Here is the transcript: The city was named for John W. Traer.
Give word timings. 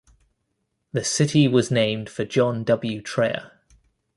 The 0.93 1.03
city 1.03 1.47
was 1.47 1.69
named 1.69 2.09
for 2.09 2.25
John 2.25 2.63
W. 2.63 3.03
Traer. 3.03 3.51